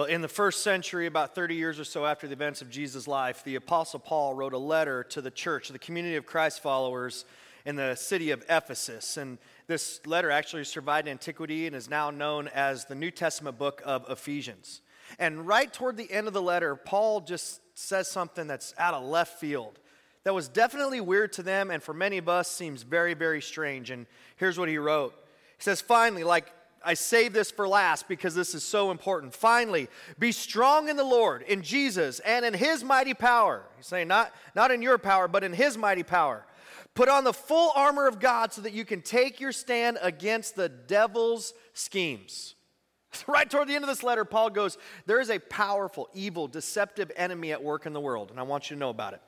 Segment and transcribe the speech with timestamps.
[0.00, 3.06] Well, in the first century, about 30 years or so after the events of Jesus'
[3.06, 7.26] life, the Apostle Paul wrote a letter to the church, the community of Christ followers
[7.66, 9.18] in the city of Ephesus.
[9.18, 9.36] And
[9.66, 14.06] this letter actually survived antiquity and is now known as the New Testament book of
[14.08, 14.80] Ephesians.
[15.18, 19.04] And right toward the end of the letter, Paul just says something that's out of
[19.04, 19.80] left field
[20.24, 23.90] that was definitely weird to them and for many of us seems very, very strange.
[23.90, 24.06] And
[24.36, 25.12] here's what he wrote
[25.58, 26.50] He says, Finally, like
[26.82, 29.34] I save this for last because this is so important.
[29.34, 33.64] Finally, be strong in the Lord, in Jesus, and in his mighty power.
[33.76, 36.44] He's saying, not, not in your power, but in his mighty power.
[36.94, 40.56] Put on the full armor of God so that you can take your stand against
[40.56, 42.54] the devil's schemes.
[43.26, 47.12] right toward the end of this letter, Paul goes, There is a powerful, evil, deceptive
[47.16, 49.22] enemy at work in the world, and I want you to know about it.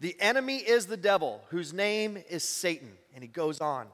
[0.00, 2.92] The enemy is the devil, whose name is Satan.
[3.14, 3.88] And he goes on.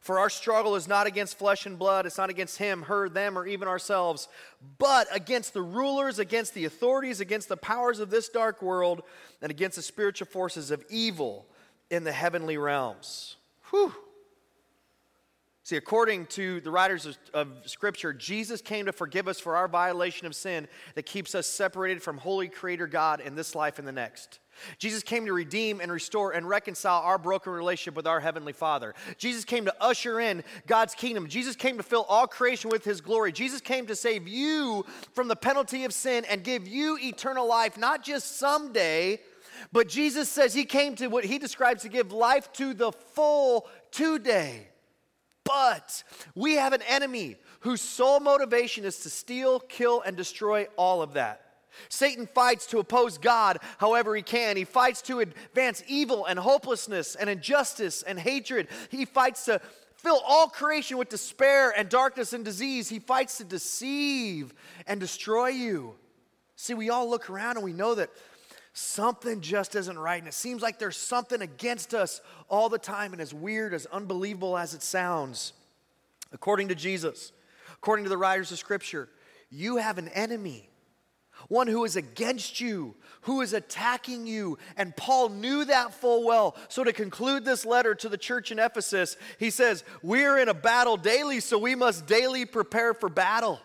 [0.00, 3.38] For our struggle is not against flesh and blood, it's not against him, her, them,
[3.38, 4.28] or even ourselves,
[4.78, 9.02] but against the rulers, against the authorities, against the powers of this dark world,
[9.42, 11.46] and against the spiritual forces of evil
[11.90, 13.36] in the heavenly realms.
[13.70, 13.92] Whew.
[15.68, 19.68] See, according to the writers of, of, Scripture, Jesus came to forgive us for our
[19.68, 23.86] violation of sin that keeps us separated from holy Creator God in this life and
[23.86, 24.38] the next.
[24.78, 28.94] Jesus came to redeem and restore and reconcile our broken relationship with our Heavenly Father.
[29.16, 31.28] Jesus came to usher in God's kingdom.
[31.28, 33.32] Jesus came to fill all creation with His glory.
[33.32, 37.76] Jesus came to save you from the penalty of sin and give you eternal life,
[37.76, 39.20] not just someday,
[39.72, 43.68] but Jesus says He came to what He describes to give life to the full
[43.90, 44.68] today.
[45.44, 46.04] But
[46.34, 51.14] we have an enemy whose sole motivation is to steal, kill, and destroy all of
[51.14, 51.47] that.
[51.88, 54.56] Satan fights to oppose God however he can.
[54.56, 58.68] He fights to advance evil and hopelessness and injustice and hatred.
[58.90, 59.60] He fights to
[59.96, 62.88] fill all creation with despair and darkness and disease.
[62.88, 64.54] He fights to deceive
[64.86, 65.94] and destroy you.
[66.56, 68.10] See, we all look around and we know that
[68.72, 70.18] something just isn't right.
[70.18, 73.12] And it seems like there's something against us all the time.
[73.12, 75.52] And as weird, as unbelievable as it sounds,
[76.32, 77.32] according to Jesus,
[77.74, 79.08] according to the writers of Scripture,
[79.50, 80.68] you have an enemy
[81.46, 84.58] one who is against you, who is attacking you.
[84.76, 86.56] And Paul knew that full well.
[86.68, 90.54] So, to conclude this letter to the church in Ephesus, he says, We're in a
[90.54, 93.60] battle daily, so we must daily prepare for battle.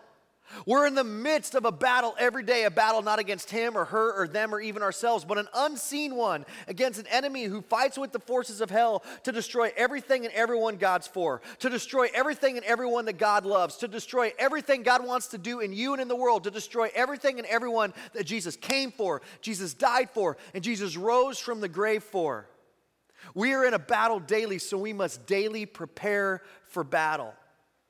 [0.66, 3.86] We're in the midst of a battle every day, a battle not against him or
[3.86, 7.98] her or them or even ourselves, but an unseen one against an enemy who fights
[7.98, 12.56] with the forces of hell to destroy everything and everyone God's for, to destroy everything
[12.56, 16.02] and everyone that God loves, to destroy everything God wants to do in you and
[16.02, 20.36] in the world, to destroy everything and everyone that Jesus came for, Jesus died for,
[20.52, 22.46] and Jesus rose from the grave for.
[23.34, 27.32] We are in a battle daily, so we must daily prepare for battle.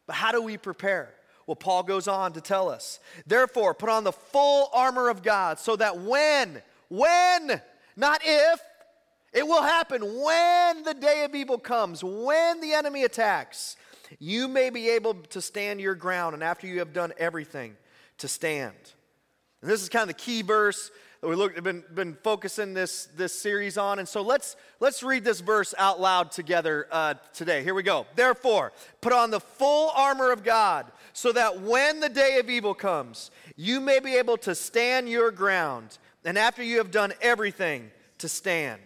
[0.07, 1.13] But how do we prepare?
[1.47, 5.59] Well, Paul goes on to tell us, therefore, put on the full armor of God
[5.59, 7.61] so that when, when,
[7.97, 8.61] not if,
[9.33, 13.77] it will happen when the day of evil comes, when the enemy attacks,
[14.19, 17.77] you may be able to stand your ground, and after you have done everything,
[18.19, 18.75] to stand.
[19.61, 20.91] And this is kind of the key verse
[21.29, 23.99] we look, been, been focusing this, this series on.
[23.99, 27.63] And so let's, let's read this verse out loud together uh, today.
[27.63, 28.07] Here we go.
[28.15, 32.75] Therefore, put on the full armor of God so that when the day of evil
[32.75, 35.99] comes, you may be able to stand your ground.
[36.25, 38.81] And after you have done everything, to stand.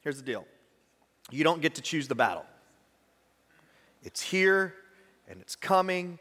[0.00, 0.46] Here's the deal
[1.30, 2.46] you don't get to choose the battle,
[4.02, 4.74] it's here
[5.28, 6.18] and it's coming.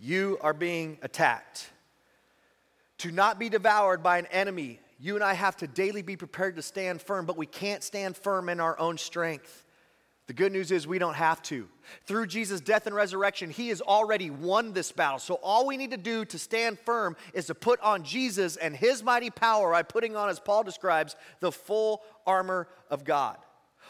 [0.00, 1.70] You are being attacked.
[2.98, 6.56] To not be devoured by an enemy, you and I have to daily be prepared
[6.56, 9.64] to stand firm, but we can't stand firm in our own strength.
[10.26, 11.68] The good news is we don't have to.
[12.04, 15.18] Through Jesus' death and resurrection, He has already won this battle.
[15.18, 18.76] So all we need to do to stand firm is to put on Jesus and
[18.76, 23.38] His mighty power by putting on, as Paul describes, the full armor of God.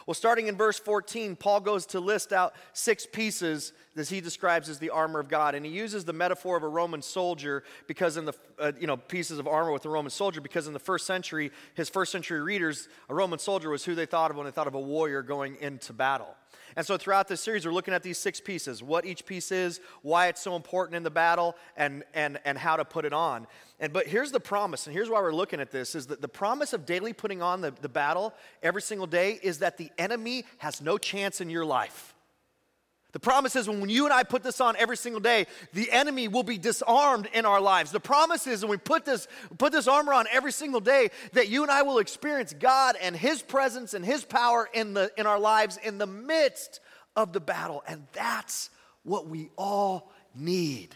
[0.08, 4.70] Well, starting in verse 14, Paul goes to list out six pieces that he describes
[4.70, 5.54] as the armor of God.
[5.54, 8.96] And he uses the metaphor of a Roman soldier because in the, uh, you know,
[8.96, 12.40] pieces of armor with a Roman soldier, because in the first century, his first century
[12.40, 15.20] readers, a Roman soldier was who they thought of when they thought of a warrior
[15.20, 16.34] going into battle.
[16.78, 19.80] And so throughout this series, we're looking at these six pieces what each piece is,
[20.02, 23.48] why it's so important in the battle, and, and, and how to put it on.
[23.80, 26.28] And but here's the promise, and here's why we're looking at this: is that the
[26.28, 28.32] promise of daily putting on the, the battle
[28.62, 32.14] every single day is that the enemy has no chance in your life.
[33.12, 36.28] The promise is when you and I put this on every single day, the enemy
[36.28, 37.90] will be disarmed in our lives.
[37.90, 39.26] The promise is when we put this,
[39.56, 43.16] put this armor on every single day, that you and I will experience God and
[43.16, 46.80] His presence and His power in, the, in our lives in the midst
[47.16, 47.82] of the battle.
[47.88, 48.68] And that's
[49.04, 50.94] what we all need.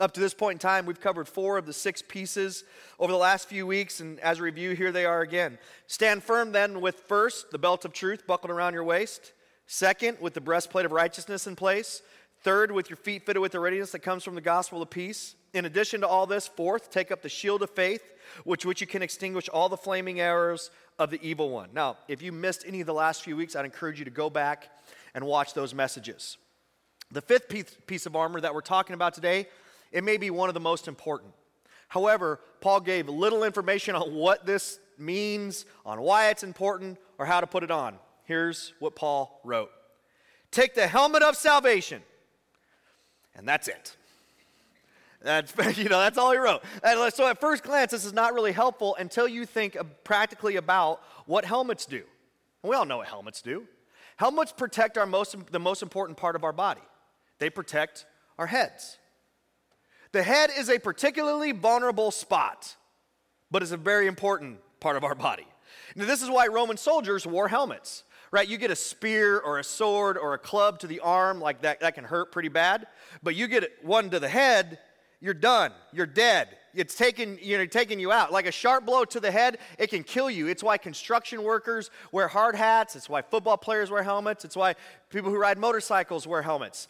[0.00, 2.64] Up to this point in time, we've covered four of the six pieces
[2.98, 5.58] over the last few weeks, and as a review, here they are again.
[5.86, 9.32] Stand firm then with first, the belt of truth buckled around your waist.
[9.70, 12.00] Second, with the breastplate of righteousness in place.
[12.40, 15.34] Third, with your feet fitted with the readiness that comes from the gospel of peace.
[15.52, 18.02] In addition to all this, fourth, take up the shield of faith,
[18.44, 21.68] which which you can extinguish all the flaming arrows of the evil one.
[21.74, 24.30] Now, if you missed any of the last few weeks, I'd encourage you to go
[24.30, 24.70] back
[25.14, 26.38] and watch those messages.
[27.12, 27.48] The fifth
[27.86, 29.48] piece of armor that we're talking about today
[29.92, 31.32] it may be one of the most important.
[31.88, 37.40] However, Paul gave little information on what this means, on why it's important, or how
[37.40, 37.98] to put it on.
[38.28, 39.70] Here's what Paul wrote
[40.50, 42.02] Take the helmet of salvation,
[43.34, 43.96] and that's it.
[45.22, 46.62] That's, you know, that's all he wrote.
[47.14, 51.46] So at first glance, this is not really helpful until you think practically about what
[51.46, 52.02] helmets do.
[52.62, 53.64] And we all know what helmets do.
[54.16, 56.82] Helmets protect our most, the most important part of our body.
[57.38, 58.04] They protect
[58.38, 58.98] our heads.
[60.12, 62.76] The head is a particularly vulnerable spot,
[63.50, 65.46] but is a very important part of our body.
[65.96, 68.48] Now, this is why Roman soldiers wore helmets, right?
[68.48, 71.80] You get a spear or a sword or a club to the arm, like that,
[71.80, 72.86] that can hurt pretty bad.
[73.22, 74.78] But you get one to the head,
[75.20, 75.72] you're done.
[75.92, 76.48] You're dead.
[76.74, 78.30] It's taking, you know, taking you out.
[78.30, 80.46] Like a sharp blow to the head, it can kill you.
[80.46, 82.94] It's why construction workers wear hard hats.
[82.94, 84.44] It's why football players wear helmets.
[84.44, 84.76] It's why
[85.10, 86.86] people who ride motorcycles wear helmets.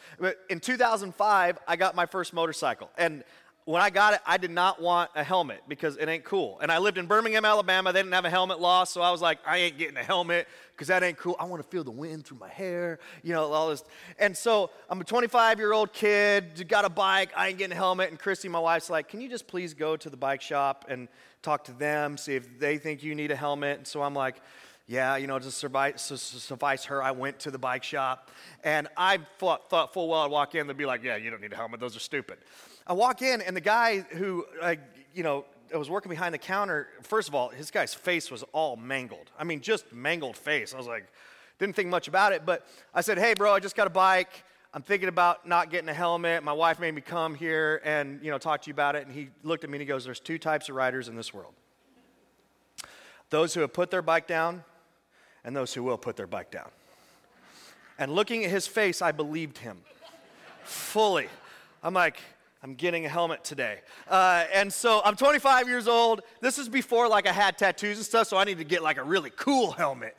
[0.50, 2.90] In 2005, I got my first motorcycle.
[2.98, 3.24] And
[3.68, 6.58] when I got it, I did not want a helmet because it ain't cool.
[6.62, 7.92] And I lived in Birmingham, Alabama.
[7.92, 10.48] They didn't have a helmet law, so I was like, I ain't getting a helmet
[10.72, 11.36] because that ain't cool.
[11.38, 13.84] I want to feel the wind through my hair, you know, all this.
[14.18, 17.76] And so I'm a 25 year old kid, got a bike, I ain't getting a
[17.76, 18.08] helmet.
[18.08, 21.06] And Christy, my wife's like, Can you just please go to the bike shop and
[21.42, 23.76] talk to them, see if they think you need a helmet?
[23.76, 24.40] And so I'm like,
[24.86, 28.30] yeah, you know, to suffice, suffice her, I went to the bike shop
[28.64, 31.42] and I thought, thought full well I'd walk in, they'd be like, yeah, you don't
[31.42, 32.38] need a helmet, those are stupid.
[32.88, 34.46] I walk in, and the guy who,
[35.14, 36.88] you know, I was working behind the counter.
[37.02, 39.30] First of all, his guy's face was all mangled.
[39.38, 40.72] I mean, just mangled face.
[40.72, 41.06] I was like,
[41.58, 42.46] didn't think much about it.
[42.46, 44.44] But I said, hey, bro, I just got a bike.
[44.72, 46.42] I'm thinking about not getting a helmet.
[46.42, 49.06] My wife made me come here and, you know, talk to you about it.
[49.06, 51.32] And he looked at me and he goes, there's two types of riders in this
[51.32, 51.54] world
[53.30, 54.64] those who have put their bike down
[55.44, 56.70] and those who will put their bike down.
[57.98, 59.82] And looking at his face, I believed him
[60.64, 61.28] fully.
[61.82, 62.18] I'm like,
[62.68, 63.78] I'm getting a helmet today.
[64.10, 66.20] Uh, and so I'm 25 years old.
[66.42, 68.98] This is before like I had tattoos and stuff, so I need to get like
[68.98, 70.14] a really cool helmet.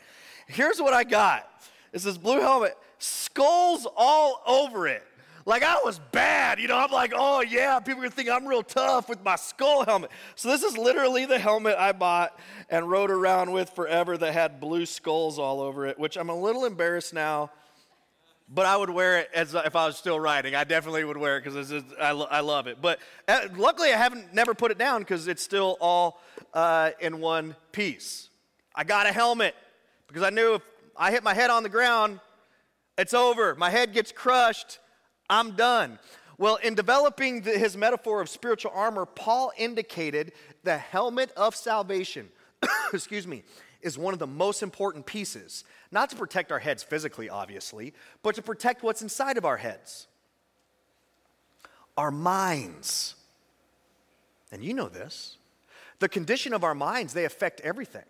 [0.48, 1.48] Here's what I got.
[1.94, 5.04] It's this blue helmet, skulls all over it.
[5.46, 6.78] Like I was bad, you know.
[6.78, 10.10] I'm like, oh yeah, people are gonna think I'm real tough with my skull helmet.
[10.34, 12.40] So this is literally the helmet I bought
[12.72, 16.36] and rode around with forever that had blue skulls all over it, which I'm a
[16.36, 17.52] little embarrassed now
[18.52, 20.56] but I would wear it as if I was still riding.
[20.56, 22.82] I definitely would wear it because I, I love it.
[22.82, 26.20] But uh, luckily, I haven't never put it down because it's still all
[26.54, 28.30] uh, in one piece.
[28.74, 29.56] I got a helmet
[30.08, 30.64] because I knew if
[30.98, 32.20] I hit my head on the ground,
[32.98, 33.54] it's over.
[33.56, 34.80] My head gets crushed.
[35.30, 36.00] I'm done.
[36.40, 40.32] Well, in developing the, his metaphor of spiritual armor, Paul indicated
[40.64, 42.30] the helmet of salvation.
[42.94, 43.44] excuse me
[43.82, 48.36] is one of the most important pieces, not to protect our heads physically, obviously, but
[48.36, 50.08] to protect what's inside of our heads
[51.98, 53.16] our minds.
[54.54, 55.36] And you know this.
[56.00, 58.06] The condition of our minds, they affect everything.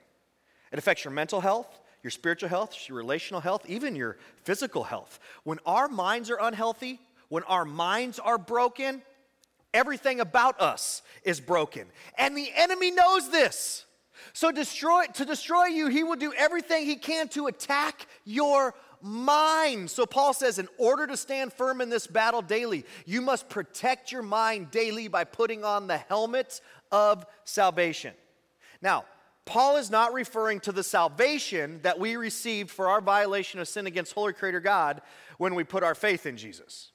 [0.72, 5.20] It affects your mental health, your spiritual health, your relational health, even your physical health.
[5.44, 9.02] When our minds are unhealthy, when our minds are broken,
[9.74, 11.88] everything about us is broken.
[12.16, 13.86] And the enemy knows this.
[14.34, 19.90] So destroy to destroy you, he will do everything he can to attack your mind.
[19.90, 24.12] So Paul says, in order to stand firm in this battle daily, you must protect
[24.12, 26.62] your mind daily by putting on the helmet
[26.92, 28.14] of salvation.
[28.82, 29.06] Now,
[29.46, 33.88] Paul is not referring to the salvation that we received for our violation of sin
[33.88, 35.02] against holy creator God
[35.38, 36.92] when we put our faith in Jesus.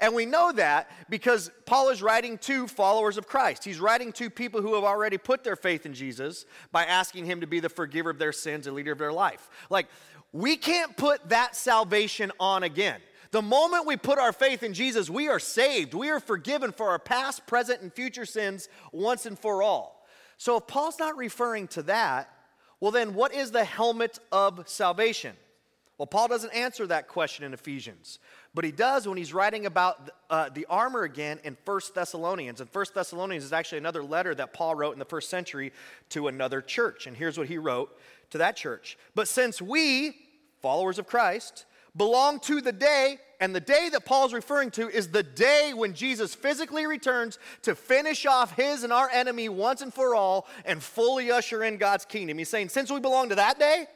[0.00, 3.64] And we know that because Paul is writing to followers of Christ.
[3.64, 7.40] He's writing to people who have already put their faith in Jesus by asking him
[7.40, 9.48] to be the forgiver of their sins and leader of their life.
[9.70, 9.86] Like,
[10.32, 13.00] we can't put that salvation on again.
[13.30, 15.94] The moment we put our faith in Jesus, we are saved.
[15.94, 20.06] We are forgiven for our past, present, and future sins once and for all.
[20.38, 22.30] So if Paul's not referring to that,
[22.80, 25.36] well, then what is the helmet of salvation?
[25.98, 28.20] Well, Paul doesn't answer that question in Ephesians,
[28.54, 32.60] but he does when he's writing about uh, the armor again in 1 Thessalonians.
[32.60, 35.72] And 1 Thessalonians is actually another letter that Paul wrote in the first century
[36.10, 37.06] to another church.
[37.06, 37.96] And here's what he wrote
[38.30, 40.16] to that church But since we,
[40.60, 45.08] followers of Christ, belong to the day, And the day that Paul's referring to is
[45.08, 49.94] the day when Jesus physically returns to finish off his and our enemy once and
[49.94, 52.38] for all and fully usher in God's kingdom.
[52.38, 53.86] He's saying, since we belong to that day,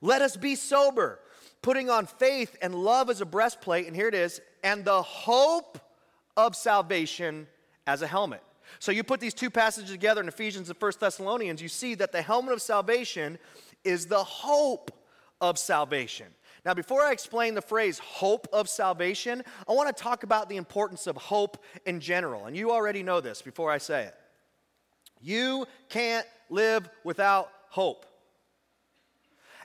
[0.00, 1.20] let us be sober,
[1.62, 3.86] putting on faith and love as a breastplate.
[3.86, 5.78] And here it is, and the hope
[6.36, 7.46] of salvation
[7.86, 8.42] as a helmet.
[8.78, 12.12] So you put these two passages together in Ephesians and 1 Thessalonians, you see that
[12.12, 13.38] the helmet of salvation
[13.84, 14.90] is the hope
[15.40, 16.26] of salvation.
[16.64, 20.56] Now, before I explain the phrase hope of salvation, I want to talk about the
[20.56, 22.46] importance of hope in general.
[22.46, 24.14] And you already know this before I say it.
[25.20, 28.06] You can't live without hope.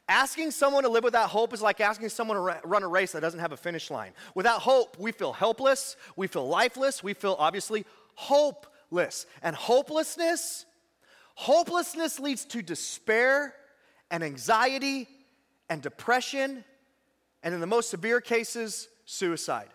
[0.10, 3.22] Asking someone to live without hope is like asking someone to run a race that
[3.22, 4.12] doesn't have a finish line.
[4.36, 9.26] Without hope, we feel helpless, we feel lifeless, we feel obviously hopeless.
[9.42, 10.66] And hopelessness,
[11.36, 13.56] hopelessness leads to despair
[14.12, 15.08] and anxiety
[15.70, 16.66] and depression,
[17.42, 19.70] and in the most severe cases, suicide.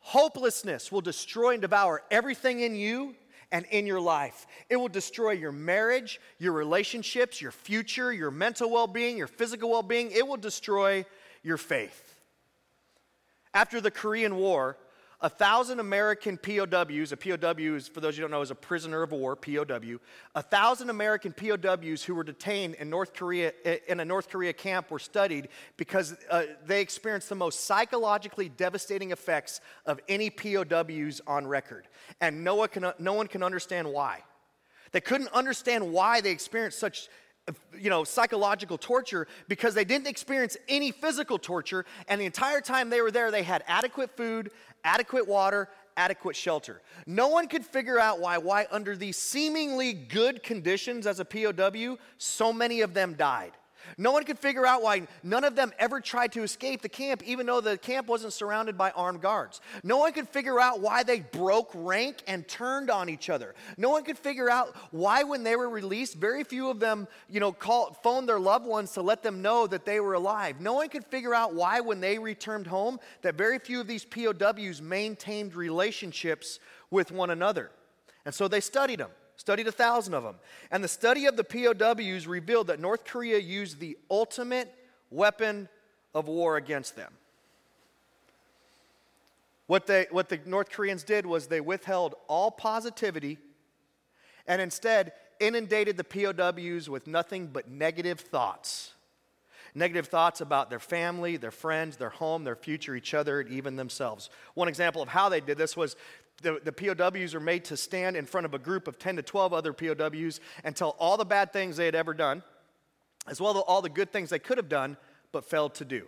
[0.00, 3.14] Hopelessness will destroy and devour everything in you
[3.50, 4.46] and in your life.
[4.68, 9.70] It will destroy your marriage, your relationships, your future, your mental well being, your physical
[9.70, 10.10] well being.
[10.10, 11.04] It will destroy
[11.42, 12.14] your faith.
[13.54, 14.76] After the Korean War,
[15.20, 19.02] a thousand American POWs, a POW is, for those you don't know, is a prisoner
[19.02, 19.98] of war, POW.
[20.36, 23.52] A thousand American POWs who were detained in North Korea,
[23.88, 29.10] in a North Korea camp were studied because uh, they experienced the most psychologically devastating
[29.10, 31.88] effects of any POWs on record.
[32.20, 34.22] And no one can, no one can understand why.
[34.92, 37.08] They couldn't understand why they experienced such
[37.78, 41.84] you know, psychological torture because they didn't experience any physical torture.
[42.08, 44.50] And the entire time they were there, they had adequate food,
[44.84, 46.80] adequate water, adequate shelter.
[47.06, 51.98] No one could figure out why, why under these seemingly good conditions as a POW,
[52.18, 53.52] so many of them died.
[53.96, 57.22] No one could figure out why none of them ever tried to escape the camp,
[57.24, 59.60] even though the camp wasn't surrounded by armed guards.
[59.82, 63.54] No one could figure out why they broke rank and turned on each other.
[63.76, 67.40] No one could figure out why, when they were released, very few of them, you
[67.40, 70.60] know, call, phoned their loved ones to let them know that they were alive.
[70.60, 74.04] No one could figure out why, when they returned home, that very few of these
[74.04, 76.58] POWs maintained relationships
[76.90, 77.70] with one another.
[78.24, 80.34] And so they studied them studied a thousand of them.
[80.70, 84.74] And the study of the POWs revealed that North Korea used the ultimate
[85.10, 85.68] weapon
[86.14, 87.12] of war against them.
[89.66, 93.38] What, they, what the North Koreans did was they withheld all positivity
[94.46, 98.92] and instead inundated the POWs with nothing but negative thoughts.
[99.74, 103.76] Negative thoughts about their family, their friends, their home, their future, each other, and even
[103.76, 104.30] themselves.
[104.54, 105.94] One example of how they did this was
[106.42, 109.22] the, the POWs are made to stand in front of a group of 10 to
[109.22, 112.42] 12 other POWs and tell all the bad things they had ever done,
[113.26, 114.96] as well as all the good things they could have done
[115.32, 116.06] but failed to do.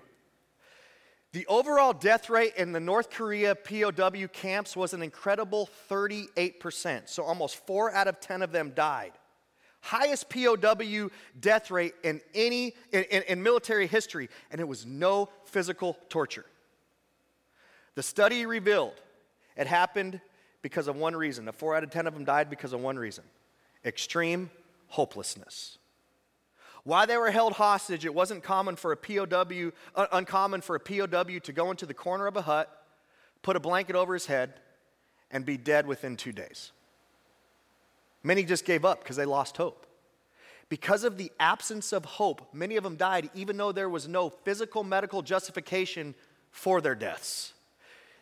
[1.32, 7.08] The overall death rate in the North Korea POW camps was an incredible 38%.
[7.08, 9.12] So almost four out of 10 of them died.
[9.80, 15.28] Highest POW death rate in any in, in, in military history, and it was no
[15.44, 16.44] physical torture.
[17.94, 19.00] The study revealed
[19.60, 20.20] it happened
[20.62, 21.44] because of one reason.
[21.44, 23.24] The four out of 10 of them died because of one reason
[23.84, 24.50] extreme
[24.88, 25.78] hopelessness.
[26.84, 30.80] Why they were held hostage, it wasn't common for a POW, uh, uncommon for a
[30.80, 32.84] POW to go into the corner of a hut,
[33.42, 34.54] put a blanket over his head,
[35.30, 36.72] and be dead within two days.
[38.22, 39.86] Many just gave up because they lost hope.
[40.70, 44.30] Because of the absence of hope, many of them died even though there was no
[44.30, 46.14] physical medical justification
[46.50, 47.52] for their deaths.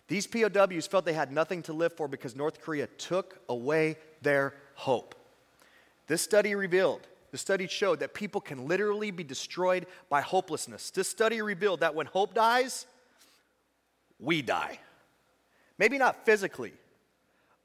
[0.08, 4.54] These POWs felt they had nothing to live for because North Korea took away their
[4.74, 5.14] hope.
[6.06, 10.90] This study revealed, the study showed that people can literally be destroyed by hopelessness.
[10.90, 12.86] This study revealed that when hope dies,
[14.18, 14.78] we die.
[15.76, 16.72] Maybe not physically,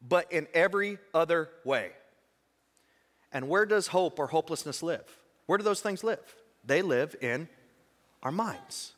[0.08, 1.92] but in every other way.
[3.32, 5.06] And where does hope or hopelessness live?
[5.46, 6.20] Where do those things live?
[6.66, 7.48] They live in
[8.22, 8.93] our minds.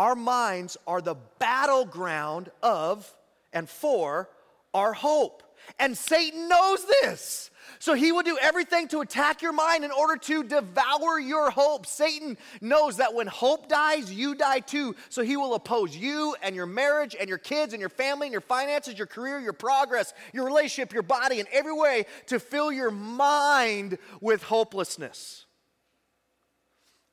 [0.00, 3.14] Our minds are the battleground of
[3.52, 4.30] and for
[4.72, 5.42] our hope.
[5.78, 7.50] And Satan knows this.
[7.80, 11.84] So he will do everything to attack your mind in order to devour your hope.
[11.84, 14.96] Satan knows that when hope dies, you die too.
[15.10, 18.32] So he will oppose you and your marriage and your kids and your family and
[18.32, 22.72] your finances, your career, your progress, your relationship, your body, in every way to fill
[22.72, 25.44] your mind with hopelessness.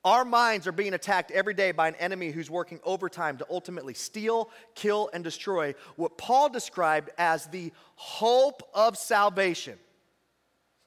[0.07, 3.93] Our minds are being attacked every day by an enemy who's working overtime to ultimately
[3.93, 9.77] steal, kill, and destroy what Paul described as the hope of salvation.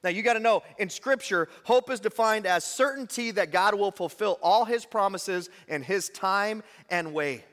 [0.03, 3.91] Now, you got to know in Scripture, hope is defined as certainty that God will
[3.91, 7.45] fulfill all his promises in his time and way.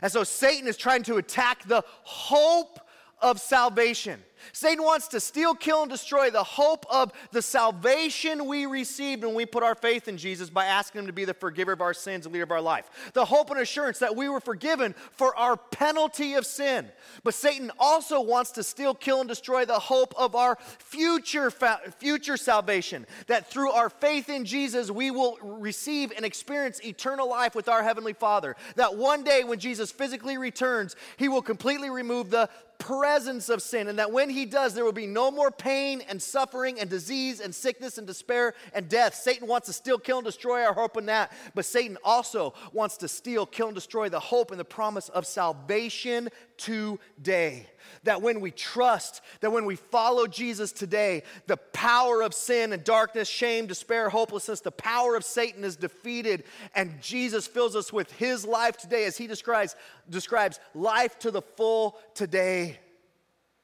[0.00, 2.78] And so Satan is trying to attack the hope
[3.20, 4.22] of salvation.
[4.52, 9.34] Satan wants to steal, kill, and destroy the hope of the salvation we received when
[9.34, 11.94] we put our faith in Jesus by asking Him to be the forgiver of our
[11.94, 13.10] sins and leader of our life.
[13.14, 16.88] The hope and assurance that we were forgiven for our penalty of sin.
[17.24, 21.80] But Satan also wants to steal, kill, and destroy the hope of our future, fa-
[21.98, 23.06] future salvation.
[23.26, 27.82] That through our faith in Jesus, we will receive and experience eternal life with our
[27.82, 28.56] Heavenly Father.
[28.76, 33.88] That one day when Jesus physically returns, He will completely remove the presence of sin,
[33.88, 37.40] and that when he does, there will be no more pain and suffering and disease
[37.40, 39.14] and sickness and despair and death.
[39.14, 42.96] Satan wants to steal, kill, and destroy our hope in that, but Satan also wants
[42.98, 47.66] to steal, kill, and destroy the hope and the promise of salvation today.
[48.04, 52.84] That when we trust, that when we follow Jesus today, the power of sin and
[52.84, 56.44] darkness, shame, despair, hopelessness, the power of Satan is defeated,
[56.74, 59.76] and Jesus fills us with his life today as he describes,
[60.10, 62.78] describes life to the full today.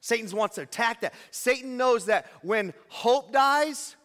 [0.04, 1.14] Satan wants to attack that.
[1.30, 3.96] Satan knows that when hope dies,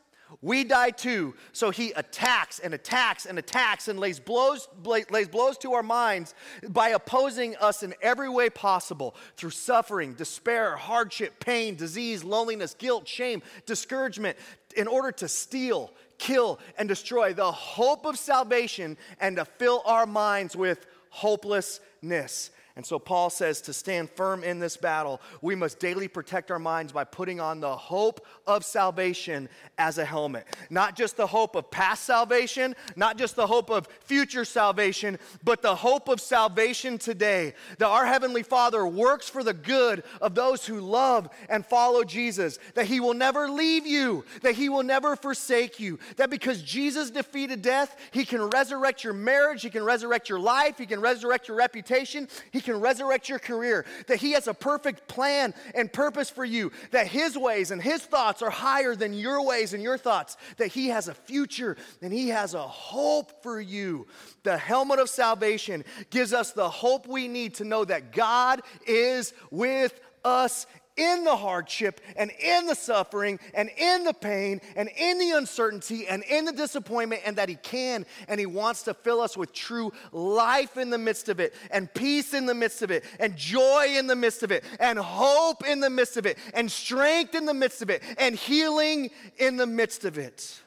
[0.42, 1.36] we die too.
[1.52, 6.36] So he attacks and attacks and attacks and lays blows, lays blows to our minds
[6.70, 13.06] by opposing us in every way possible through suffering, despair, hardship, pain, disease, loneliness, guilt,
[13.06, 14.38] shame, discouragement,
[14.78, 20.06] in order to steal, kill, and destroy the hope of salvation and to fill our
[20.06, 22.52] minds with hopelessness.
[22.80, 26.60] And so Paul says to stand firm in this battle, we must daily protect our
[26.60, 30.48] minds by putting on the hope of salvation as a helmet.
[30.70, 35.62] Not just the hope of past salvation, not just the hope of future salvation, but
[35.62, 37.54] the hope of salvation today.
[37.80, 42.60] That our Heavenly Father works for the good of those who love and follow Jesus.
[42.76, 46.00] That He will never leave you, that He will never forsake you.
[46.16, 50.78] That because Jesus defeated death, He can resurrect your marriage, He can resurrect your life,
[50.78, 55.08] He can resurrect your reputation, He can resurrect your career, that He has a perfect
[55.08, 59.46] plan and purpose for you, that His ways and His thoughts are higher than your
[59.46, 63.60] ways and your thoughts, that He has a future and He has a hope for
[63.60, 64.08] you.
[64.44, 69.34] The helmet of salvation gives us the hope we need to know that God is
[69.52, 70.68] with us
[71.00, 76.08] in the hardship and in the suffering and in the pain and in the uncertainty
[76.08, 79.54] and in the disappointment, and that He can and He wants to fill us with
[79.54, 83.38] true life in the midst of it, and peace in the midst of it, and
[83.38, 87.34] joy in the midst of it, and hope in the midst of it, and strength
[87.34, 90.60] in the midst of it, and healing in the midst of it.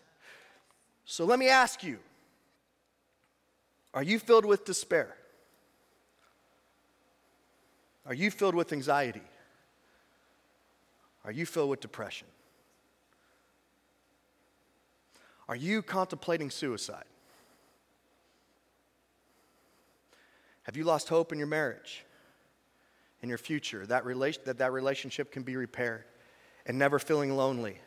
[1.04, 1.98] So let me ask you
[3.94, 5.14] are you filled with despair?
[8.06, 9.22] Are you filled with anxiety?
[11.24, 12.26] Are you filled with depression?
[15.48, 17.04] Are you contemplating suicide?
[20.64, 22.04] Have you lost hope in your marriage,
[23.20, 26.04] in your future, that, relation, that that relationship can be repaired,
[26.66, 27.78] and never feeling lonely,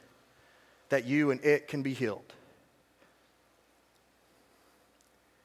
[0.90, 2.34] that you and it can be healed?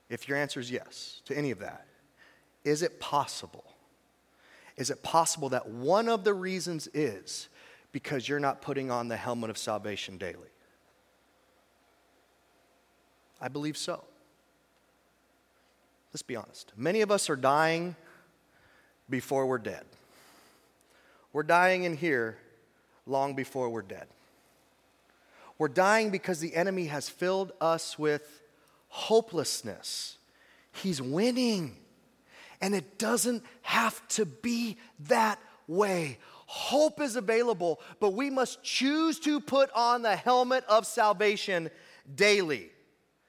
[0.09, 1.87] If your answer is yes to any of that,
[2.65, 3.65] is it possible?
[4.77, 7.49] Is it possible that one of the reasons is
[7.93, 10.49] because you're not putting on the helmet of salvation daily?
[13.41, 14.05] I believe so.
[16.13, 16.73] Let's be honest.
[16.77, 17.97] Many of us are dying
[19.09, 19.85] before we're dead.
[21.33, 22.37] We're dying in here
[23.07, 24.07] long before we're dead.
[25.59, 28.43] We're dying because the enemy has filled us with
[28.89, 30.17] hopelessness.
[30.73, 31.77] He's winning.
[32.61, 34.77] And it doesn't have to be
[35.09, 36.19] that way.
[36.53, 41.71] Hope is available, but we must choose to put on the helmet of salvation
[42.17, 42.73] daily.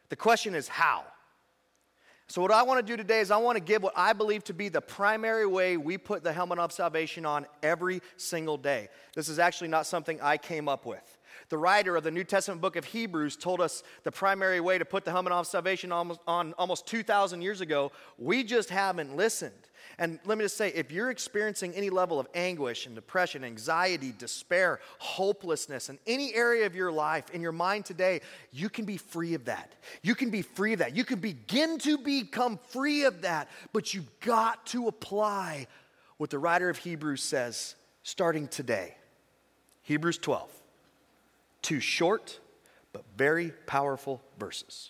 [0.09, 1.03] The question is how?
[2.25, 4.43] So, what I want to do today is I want to give what I believe
[4.45, 8.89] to be the primary way we put the helmet of salvation on every single day.
[9.13, 11.19] This is actually not something I came up with.
[11.49, 14.85] The writer of the New Testament book of Hebrews told us the primary way to
[14.85, 17.91] put the helmet of salvation on almost, on almost 2,000 years ago.
[18.17, 19.69] We just haven't listened.
[20.01, 24.11] And let me just say if you're experiencing any level of anguish and depression, anxiety,
[24.17, 28.97] despair, hopelessness in any area of your life, in your mind today, you can be
[28.97, 29.71] free of that.
[30.01, 30.95] You can be free of that.
[30.95, 35.67] You can begin to become free of that, but you've got to apply
[36.17, 38.95] what the writer of Hebrews says starting today.
[39.83, 40.49] Hebrews 12.
[41.61, 42.39] Two short
[42.91, 44.89] but very powerful verses.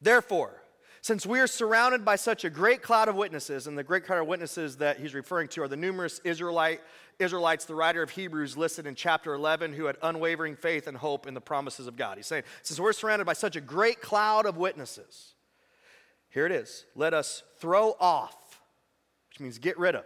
[0.00, 0.61] Therefore,
[1.02, 4.20] since we are surrounded by such a great cloud of witnesses, and the great cloud
[4.20, 6.80] of witnesses that he's referring to are the numerous Israelite,
[7.18, 11.26] Israelites, the writer of Hebrews listed in chapter 11, who had unwavering faith and hope
[11.26, 12.16] in the promises of God.
[12.16, 15.34] He's saying, since we're surrounded by such a great cloud of witnesses,
[16.30, 16.86] here it is.
[16.96, 18.36] Let us throw off
[19.32, 20.04] which means get rid of,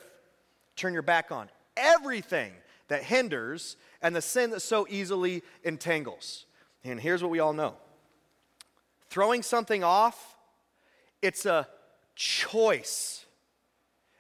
[0.77, 2.53] turn your back on everything
[2.87, 6.47] that hinders and the sin that so easily entangles.
[6.85, 7.75] And here's what we all know
[9.11, 10.36] throwing something off,
[11.27, 11.67] it's a
[12.15, 13.27] choice.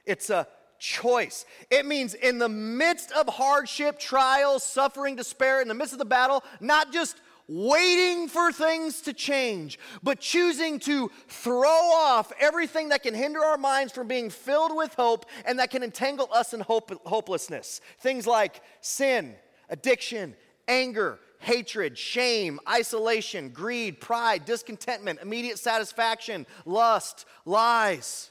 [0.05, 0.49] It's a
[0.81, 1.47] choice.
[1.71, 6.05] It means in the midst of hardship, trials, suffering, despair, in the midst of the
[6.05, 13.05] battle, not just waiting for things to change, but choosing to throw off everything that
[13.05, 16.61] can hinder our minds from being filled with hope and that can entangle us in
[16.61, 17.81] hope, hopelessness.
[18.01, 19.37] Things like sin,
[19.71, 20.35] addiction,
[20.67, 28.31] anger, hatred, shame, isolation, greed, pride, discontentment, immediate satisfaction, lust, lies.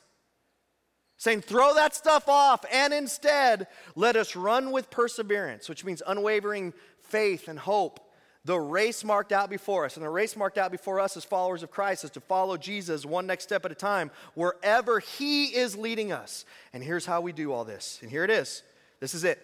[1.18, 6.74] Saying, throw that stuff off, and instead, let us run with perseverance, which means unwavering
[7.00, 8.00] faith and hope
[8.46, 9.98] the race marked out before us.
[9.98, 13.04] And the race marked out before us as followers of Christ is to follow Jesus
[13.04, 16.46] one next step at a time, wherever He is leading us.
[16.72, 17.98] And here's how we do all this.
[18.02, 18.62] And here it is.
[19.00, 19.42] This is it.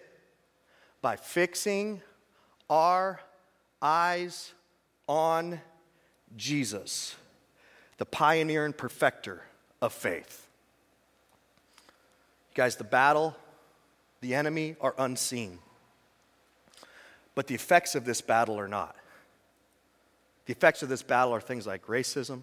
[1.02, 2.00] By fixing
[2.70, 3.20] our
[3.82, 4.54] eyes
[5.08, 5.60] on
[6.36, 7.16] Jesus,
[7.98, 9.42] the pioneer and perfecter
[9.82, 10.48] of faith.
[12.50, 13.36] You Guys, the battle,
[14.20, 15.58] the enemy are unseen.
[17.34, 18.94] But the effects of this battle are not.
[20.46, 22.42] The effects of this battle are things like racism,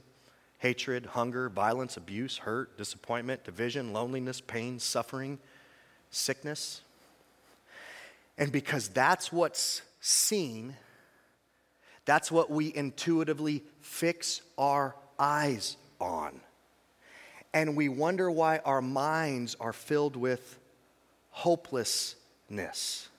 [0.58, 5.39] hatred, hunger, violence, abuse, hurt, disappointment, division, loneliness, pain, suffering,
[6.10, 6.82] sickness.
[8.38, 10.75] And because that's what's seen,
[12.05, 16.39] that's what we intuitively fix our eyes on.
[17.53, 20.59] And we wonder why our minds are filled with
[21.31, 23.09] hopelessness.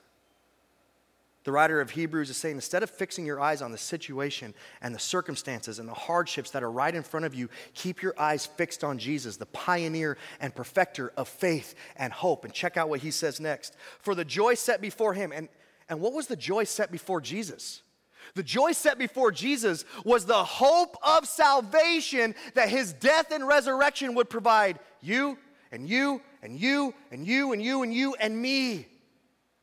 [1.43, 4.95] The writer of Hebrews is saying instead of fixing your eyes on the situation and
[4.95, 8.45] the circumstances and the hardships that are right in front of you, keep your eyes
[8.45, 12.45] fixed on Jesus, the pioneer and perfecter of faith and hope.
[12.45, 13.75] And check out what he says next.
[14.01, 15.49] For the joy set before him, and,
[15.89, 17.81] and what was the joy set before Jesus?
[18.35, 24.15] The joy set before Jesus was the hope of salvation that his death and resurrection
[24.15, 25.39] would provide you
[25.73, 28.87] and you and you and you and you and you and me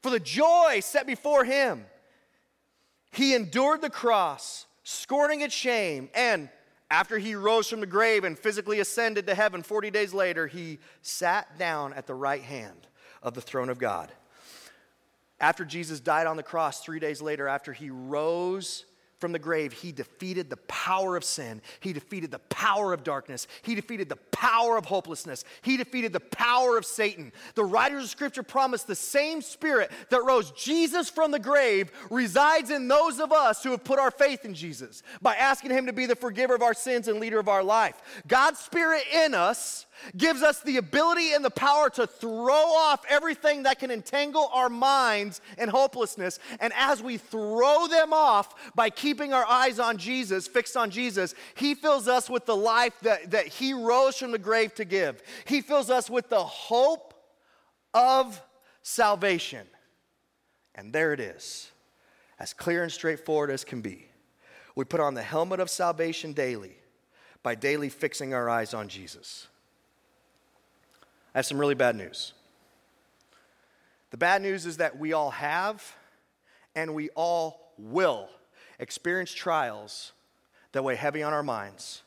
[0.01, 1.85] for the joy set before him.
[3.11, 6.49] He endured the cross, scorning its shame, and
[6.89, 10.79] after he rose from the grave and physically ascended to heaven 40 days later, he
[11.01, 12.87] sat down at the right hand
[13.21, 14.11] of the throne of God.
[15.39, 18.85] After Jesus died on the cross, three days later, after he rose
[19.19, 21.61] from the grave, he defeated the power of sin.
[21.79, 23.47] He defeated the power of darkness.
[23.63, 25.43] He defeated the power of hopelessness.
[25.63, 27.31] He defeated the power of Satan.
[27.55, 32.69] The writers of Scripture promise the same Spirit that rose Jesus from the grave resides
[32.69, 35.93] in those of us who have put our faith in Jesus by asking Him to
[35.93, 37.99] be the forgiver of our sins and leader of our life.
[38.27, 43.63] God's Spirit in us gives us the ability and the power to throw off everything
[43.63, 46.39] that can entangle our minds in hopelessness.
[46.59, 51.33] And as we throw them off by keeping our eyes on Jesus, fixed on Jesus,
[51.55, 55.21] He fills us with the life that, that He rose from the grave to give.
[55.45, 57.13] He fills us with the hope
[57.93, 58.41] of
[58.81, 59.67] salvation.
[60.75, 61.71] And there it is,
[62.39, 64.07] as clear and straightforward as can be.
[64.75, 66.77] We put on the helmet of salvation daily
[67.41, 69.47] by daily fixing our eyes on Jesus.
[71.33, 72.33] I have some really bad news.
[74.11, 75.95] The bad news is that we all have
[76.75, 78.29] and we all will
[78.79, 80.13] experience trials
[80.71, 82.03] that weigh heavy on our minds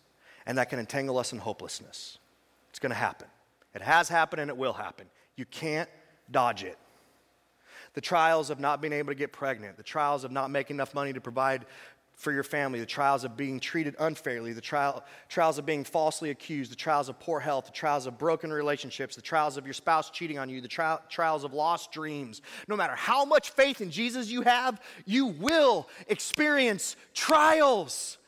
[0.46, 2.18] and that can entangle us in hopelessness.
[2.70, 3.28] It's going to happen.
[3.74, 5.06] It has happened and it will happen.
[5.36, 5.88] You can't
[6.30, 6.78] dodge it.
[7.94, 10.94] The trials of not being able to get pregnant, the trials of not making enough
[10.94, 11.66] money to provide
[12.20, 16.28] for your family, the trials of being treated unfairly, the trial, trials of being falsely
[16.28, 19.72] accused, the trials of poor health, the trials of broken relationships, the trials of your
[19.72, 22.42] spouse cheating on you, the tri- trials of lost dreams.
[22.68, 28.18] No matter how much faith in Jesus you have, you will experience trials.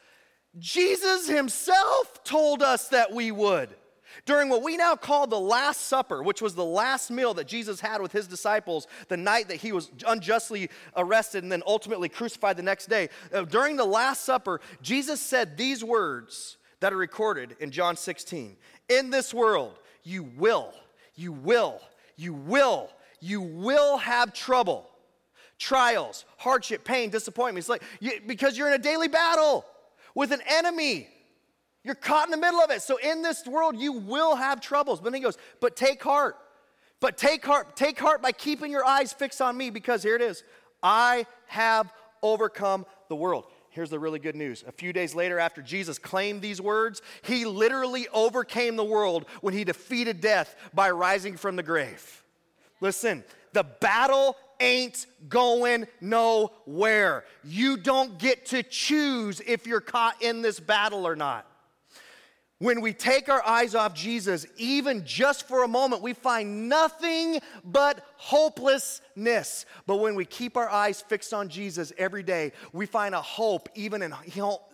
[0.59, 3.69] Jesus himself told us that we would
[4.25, 7.81] during what we now call the Last Supper, which was the last meal that Jesus
[7.81, 12.57] had with his disciples the night that he was unjustly arrested and then ultimately crucified
[12.57, 13.09] the next day.
[13.33, 18.57] Uh, during the Last Supper, Jesus said these words that are recorded in John 16
[18.89, 20.73] In this world, you will,
[21.15, 21.81] you will,
[22.17, 24.89] you will, you will have trouble,
[25.59, 27.63] trials, hardship, pain, disappointment.
[27.63, 29.65] It's like you, because you're in a daily battle
[30.15, 31.09] with an enemy
[31.85, 32.83] you're caught in the middle of it.
[32.83, 35.01] So in this world, you will have troubles.
[35.01, 36.37] But then he goes, but take heart.
[37.01, 40.23] But take heart, take heart by keeping your eyes fixed on me, because here it
[40.23, 40.45] is.
[40.83, 41.93] I have
[42.23, 43.47] overcome the world.
[43.73, 44.63] here's the really good news.
[44.67, 49.55] A few days later, after Jesus claimed these words, he literally overcame the world when
[49.55, 52.23] he defeated death by rising from the grave.
[52.81, 57.25] Listen, the battle ain't going nowhere.
[57.43, 61.47] You don't get to choose if you're caught in this battle or not.
[62.63, 67.41] When we take our eyes off Jesus, even just for a moment, we find nothing
[67.65, 69.67] but hopelessness.
[69.85, 73.69] But when we keep our eyes fixed on Jesus every day, we find a hope
[73.75, 74.15] even in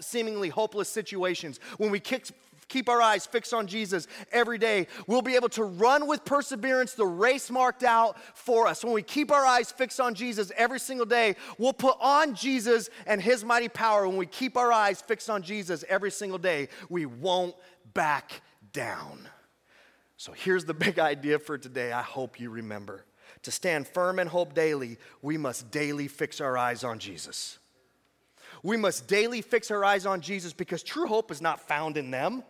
[0.01, 1.61] seemingly hopeless situations.
[1.79, 6.07] When we keep our eyes fixed on Jesus every day, we'll be able to run
[6.07, 8.85] with perseverance the race marked out for us.
[8.85, 12.91] When we keep our eyes fixed on Jesus every single day, we'll put on Jesus
[13.07, 14.07] and his mighty power.
[14.07, 17.55] When we keep our eyes fixed on Jesus every single day, we won't
[17.99, 19.29] back down.
[20.17, 21.91] So here's the big idea for today.
[21.91, 23.05] I hope you remember.
[23.43, 27.59] To stand firm and hope daily, we must daily fix our eyes on Jesus.
[28.63, 32.13] We must daily fix our eyes on Jesus because true hope is not found in
[32.13, 32.45] them.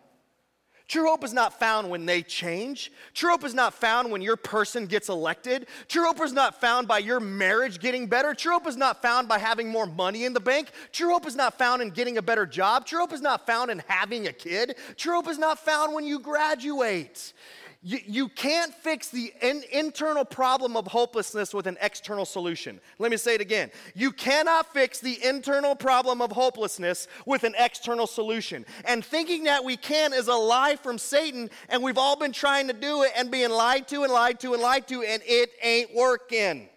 [0.89, 2.91] True hope is not found when they change.
[3.13, 5.67] True hope is not found when your person gets elected.
[5.87, 8.33] True hope is not found by your marriage getting better.
[8.33, 10.71] True hope is not found by having more money in the bank.
[10.93, 12.87] True hope is not found in getting a better job.
[12.87, 14.77] True hope is not found in having a kid.
[14.97, 17.35] True hope is not found when you graduate.
[17.81, 22.81] You, you can't fix the in, internal problem of hopelessness with an external solution.
[22.99, 23.71] Let me say it again.
[23.95, 28.67] You cannot fix the internal problem of hopelessness with an external solution.
[28.85, 32.67] And thinking that we can is a lie from Satan, and we've all been trying
[32.67, 35.51] to do it and being lied to and lied to and lied to, and it
[35.63, 36.69] ain't working.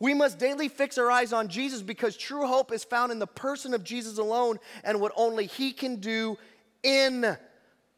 [0.00, 3.26] We must daily fix our eyes on Jesus because true hope is found in the
[3.26, 6.38] person of Jesus alone and what only He can do
[6.82, 7.36] in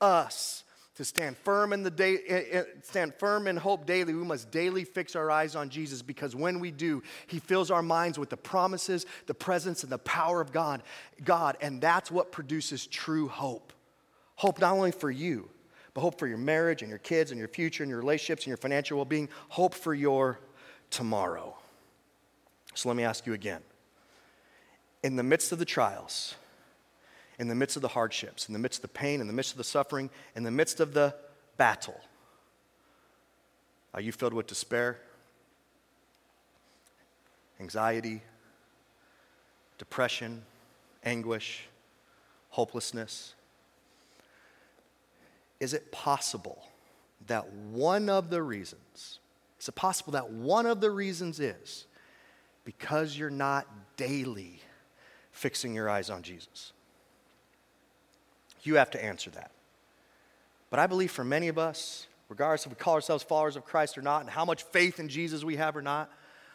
[0.01, 0.64] us
[0.96, 4.50] to stand firm in the day, eh, eh, stand firm in hope daily, we must
[4.50, 8.30] daily fix our eyes on Jesus because when we do, He fills our minds with
[8.30, 10.82] the promises, the presence, and the power of God.
[11.24, 13.72] God, and that's what produces true hope.
[14.37, 15.48] Hope not only for you,
[15.92, 18.48] but hope for your marriage and your kids and your future and your relationships and
[18.48, 19.28] your financial well-being.
[19.48, 20.40] Hope for your
[20.90, 21.56] tomorrow.
[22.74, 23.62] So let me ask you again.
[25.02, 26.35] In the midst of the trials,
[27.38, 29.53] in the midst of the hardships, in the midst of the pain, in the midst
[29.53, 31.14] of the suffering, in the midst of the
[31.57, 32.01] battle?
[33.94, 34.99] Are you filled with despair,
[37.61, 38.22] anxiety,
[39.79, 40.42] depression,
[41.05, 41.66] anguish,
[42.51, 43.35] hopelessness?
[45.61, 46.62] Is it possible
[47.27, 49.18] that one of the reasons,
[49.59, 51.87] is it possible that one of the reasons is
[52.64, 54.61] because you're not daily
[55.33, 56.72] fixing your eyes on Jesus?
[58.66, 59.52] You have to answer that.
[60.70, 63.96] But I believe for many of us, regardless if we call ourselves followers of Christ
[63.96, 66.11] or not, and how much faith in Jesus we have or not,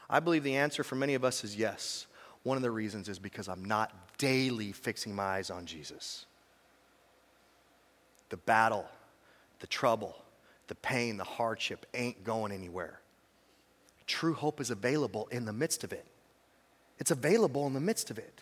[0.10, 2.08] I believe the answer for many of us is yes.
[2.44, 6.26] One of the reasons is because I'm not daily fixing my eyes on Jesus.
[8.30, 8.86] The battle,
[9.60, 10.16] the trouble,
[10.68, 13.00] the pain, the hardship ain't going anywhere.
[14.06, 16.06] True hope is available in the midst of it.
[17.00, 18.42] It's available in the midst of it.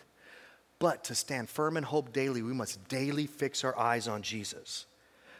[0.80, 4.86] But to stand firm in hope daily, we must daily fix our eyes on Jesus.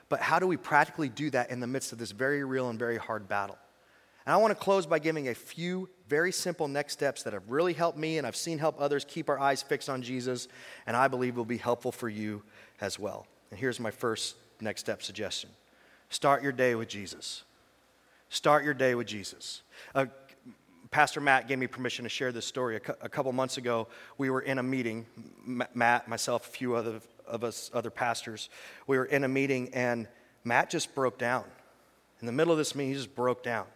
[0.08, 2.78] But how do we practically do that in the midst of this very real and
[2.78, 3.58] very hard battle?
[4.26, 7.48] And I want to close by giving a few very simple next steps that have
[7.48, 10.46] really helped me and I've seen help others keep our eyes fixed on Jesus,
[10.86, 12.42] and I believe will be helpful for you
[12.80, 13.26] as well.
[13.50, 15.50] And here's my first next step suggestion
[16.10, 17.44] start your day with Jesus.
[18.28, 19.62] Start your day with Jesus.
[19.94, 20.06] Uh,
[20.90, 22.76] Pastor Matt gave me permission to share this story.
[22.76, 23.86] A, cu- a couple months ago,
[24.18, 25.06] we were in a meeting,
[25.46, 28.50] M- Matt, myself, a few other of us, other pastors.
[28.88, 30.08] We were in a meeting, and
[30.42, 31.44] Matt just broke down.
[32.20, 33.66] In the middle of this meeting, he just broke down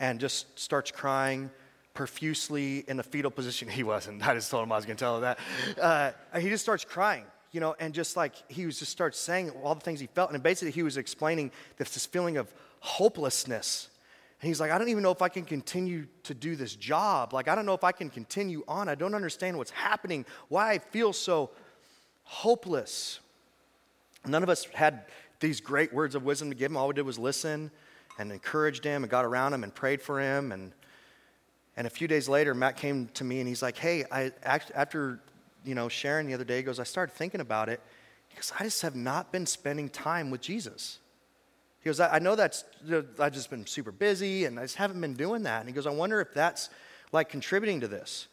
[0.00, 1.50] and just starts crying
[1.92, 3.68] profusely in the fetal position.
[3.76, 4.26] He wasn't.
[4.26, 5.38] I just told him I was going to tell him that.
[5.78, 9.50] Uh, he just starts crying, you know, and just like he was just starts saying
[9.62, 10.32] all the things he felt.
[10.32, 13.90] And basically, he was explaining this, this feeling of hopelessness
[14.40, 17.32] and he's like, I don't even know if I can continue to do this job.
[17.32, 18.88] Like, I don't know if I can continue on.
[18.88, 21.50] I don't understand what's happening, why I feel so
[22.24, 23.20] hopeless.
[24.26, 25.06] None of us had
[25.40, 26.76] these great words of wisdom to give him.
[26.76, 27.70] All we did was listen
[28.18, 30.52] and encouraged him and got around him and prayed for him.
[30.52, 30.72] And,
[31.76, 35.20] and a few days later, Matt came to me and he's like, Hey, I, after
[35.64, 37.80] you know, sharing the other day, goes, I started thinking about it
[38.28, 40.98] because I just have not been spending time with Jesus.
[41.86, 42.64] He goes, I, know that's,
[43.20, 45.60] I've just been super busy and I just haven't been doing that.
[45.60, 46.68] And he goes, I wonder if that's
[47.12, 48.26] like contributing to this.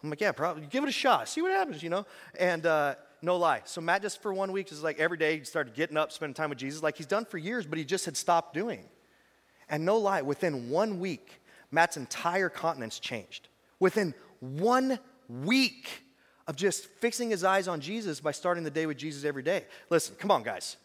[0.00, 0.64] I'm like, yeah, probably.
[0.70, 1.28] Give it a shot.
[1.28, 2.06] See what happens, you know?
[2.38, 3.62] And uh, no lie.
[3.64, 6.34] So Matt just for one week is like every day he started getting up, spending
[6.34, 8.84] time with Jesus, like he's done for years, but he just had stopped doing.
[9.68, 11.42] And no lie, within one week,
[11.72, 13.48] Matt's entire continence changed.
[13.80, 16.04] Within one week,
[16.46, 19.64] of just fixing his eyes on Jesus by starting the day with Jesus every day.
[19.88, 20.76] Listen, come on, guys.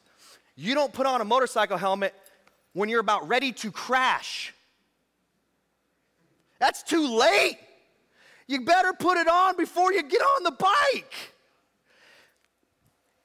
[0.56, 2.14] You don't put on a motorcycle helmet
[2.74, 4.54] when you're about ready to crash.
[6.60, 7.58] That's too late.
[8.48, 11.14] You better put it on before you get on the bike.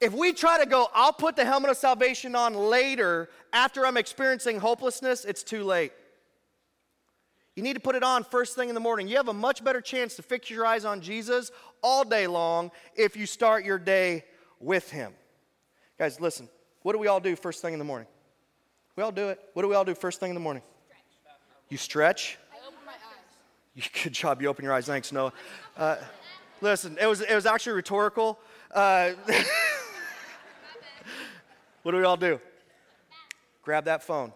[0.00, 3.98] If we try to go, I'll put the helmet of salvation on later after I'm
[3.98, 5.92] experiencing hopelessness, it's too late.
[7.54, 9.08] You need to put it on first thing in the morning.
[9.08, 11.50] You have a much better chance to fix your eyes on Jesus
[11.82, 14.24] all day long if you start your day
[14.58, 15.12] with Him.
[15.98, 16.48] Guys, listen.
[16.82, 18.08] What do we all do first thing in the morning?
[18.96, 19.40] We all do it.
[19.52, 20.62] What do we all do first thing in the morning?
[20.88, 21.04] Stretch.
[21.68, 22.38] You stretch?
[22.52, 23.88] I open my eyes.
[24.02, 24.42] Good job.
[24.42, 24.86] You open your eyes.
[24.86, 25.32] Thanks, Noah.
[25.76, 25.96] Uh,
[26.60, 28.38] listen, it was, it was actually rhetorical.
[28.70, 29.12] Uh,
[31.82, 32.40] what do we all do?
[33.62, 34.32] Grab that phone.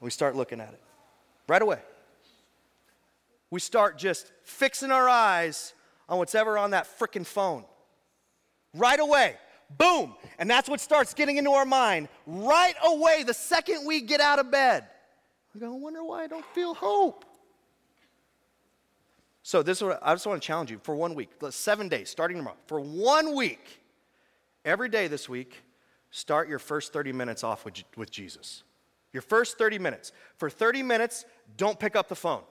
[0.00, 0.80] We start looking at it
[1.46, 1.78] right away.
[3.50, 5.74] We start just fixing our eyes
[6.08, 7.64] on what's ever on that freaking phone.
[8.74, 9.36] Right away.
[9.78, 10.14] Boom.
[10.38, 14.38] And that's what starts getting into our mind right away the second we get out
[14.38, 14.84] of bed.
[15.54, 17.24] We go, I wonder why I don't feel hope.
[19.42, 22.10] So this is what I just want to challenge you for one week, seven days,
[22.10, 22.56] starting tomorrow.
[22.66, 23.80] For one week,
[24.64, 25.62] every day this week,
[26.10, 28.62] start your first 30 minutes off with, with Jesus.
[29.12, 30.12] Your first 30 minutes.
[30.36, 31.24] For 30 minutes,
[31.56, 32.42] don't pick up the phone.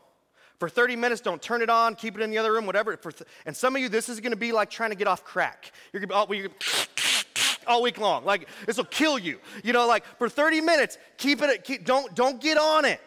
[0.60, 2.96] For 30 minutes, don't turn it on, keep it in the other room, whatever.
[2.96, 5.24] Th- and some of you, this is going to be like trying to get off
[5.24, 5.72] crack.
[5.92, 7.01] You're going to be oh,
[7.68, 8.26] all week long.
[8.26, 9.40] Like this will kill you.
[9.64, 11.64] You know, like for 30 minutes, keep it.
[11.64, 13.00] Keep, don't don't get on it.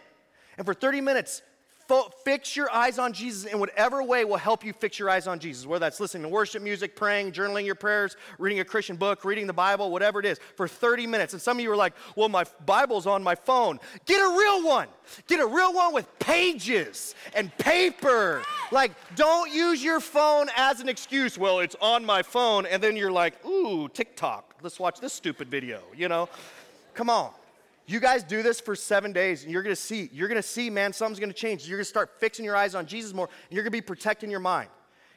[0.56, 1.42] And for 30 minutes,
[1.88, 5.26] fo- fix your eyes on Jesus in whatever way will help you fix your eyes
[5.26, 5.66] on Jesus.
[5.66, 9.46] Whether that's listening to worship music, praying, journaling your prayers, reading a Christian book, reading
[9.46, 11.32] the Bible, whatever it is, for 30 minutes.
[11.32, 14.64] And some of you are like, "Well, my Bible's on my phone." Get a real
[14.64, 14.88] one.
[15.26, 18.42] Get a real one with pages and paper.
[18.70, 21.36] Like, don't use your phone as an excuse.
[21.38, 24.56] Well, it's on my phone, and then you're like, "Ooh, TikTok.
[24.62, 26.28] Let's watch this stupid video." You know?
[26.94, 27.32] Come on.
[27.86, 30.92] You guys do this for seven days, and you're gonna see, you're gonna see, man,
[30.92, 31.68] something's gonna change.
[31.68, 34.40] You're gonna start fixing your eyes on Jesus more, and you're gonna be protecting your
[34.40, 34.70] mind.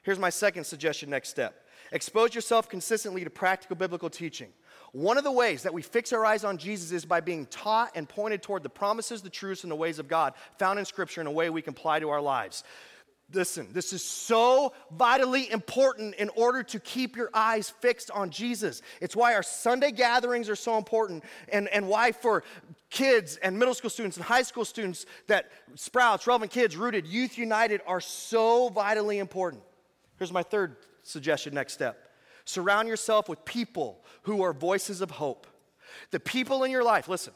[0.03, 4.49] Here's my second suggestion next step expose yourself consistently to practical biblical teaching.
[4.91, 7.91] One of the ways that we fix our eyes on Jesus is by being taught
[7.95, 11.21] and pointed toward the promises, the truths, and the ways of God found in Scripture
[11.21, 12.63] in a way we can apply to our lives.
[13.33, 18.81] Listen, this is so vitally important in order to keep your eyes fixed on Jesus.
[19.01, 22.45] It's why our Sunday gatherings are so important, and, and why for
[22.89, 27.37] kids and middle school students and high school students that Sprouts, Relevant Kids, Rooted, Youth
[27.37, 29.61] United are so vitally important.
[30.17, 32.03] Here's my third suggestion next step
[32.45, 35.47] surround yourself with people who are voices of hope.
[36.11, 37.33] The people in your life, listen,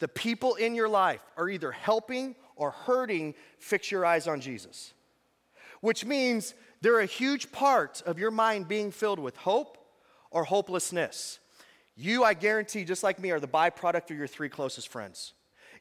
[0.00, 4.92] the people in your life are either helping or hurting, fix your eyes on Jesus.
[5.80, 9.78] Which means they're a huge part of your mind being filled with hope
[10.30, 11.38] or hopelessness.
[11.96, 15.32] You, I guarantee, just like me, are the byproduct of your three closest friends.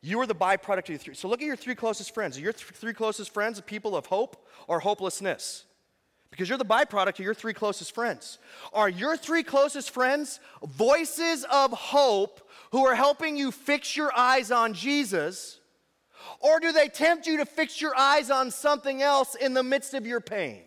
[0.02, 1.16] You are the byproduct of your three.
[1.16, 2.38] So look at your three closest friends.
[2.38, 5.66] Are your th- three closest friends people of hope or hopelessness?
[6.32, 8.40] Because you're the byproduct of your three closest friends.
[8.74, 14.52] Are your three closest friends voices of hope who are helping you fix your eyes
[14.52, 15.60] on Jesus?
[16.40, 19.94] Or do they tempt you to fix your eyes on something else in the midst
[19.94, 20.62] of your pain?